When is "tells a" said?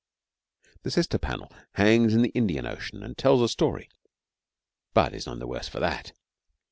3.15-3.47